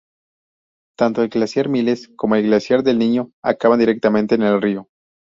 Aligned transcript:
Tanto 0.97 1.21
el 1.21 1.29
glaciar 1.29 1.69
Miles 1.69 2.09
como 2.15 2.33
el 2.33 2.41
glaciar 2.41 2.81
del 2.81 2.97
Niño 2.97 3.29
acaban 3.43 3.77
directamente 3.77 4.33
en 4.33 4.41
el 4.41 4.59
río. 4.59 4.87